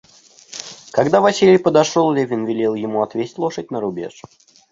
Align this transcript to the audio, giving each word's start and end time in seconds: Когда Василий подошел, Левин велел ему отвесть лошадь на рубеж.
Когда 0.91 1.21
Василий 1.21 1.59
подошел, 1.59 2.11
Левин 2.11 2.45
велел 2.45 2.73
ему 2.73 3.03
отвесть 3.03 3.37
лошадь 3.37 3.69
на 3.69 3.79
рубеж. 3.79 4.23